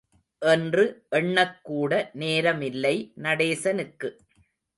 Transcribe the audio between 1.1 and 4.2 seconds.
எண்ணக் கூட நேரமில்லை நடேசனுக்கு.